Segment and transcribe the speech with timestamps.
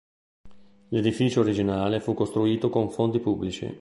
[0.87, 3.69] L'edificio originale fu costruito con fondi pubblici.